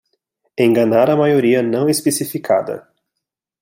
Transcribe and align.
Enganar 0.57 1.11
a 1.11 1.15
maioria 1.15 1.61
não 1.61 1.87
especificada 1.87 2.91